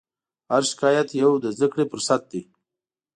هر 0.51 0.63
شکایت 0.69 1.09
یو 1.21 1.31
د 1.43 1.45
زدهکړې 1.55 1.85
فرصت 1.91 2.21
دی. 2.31 2.41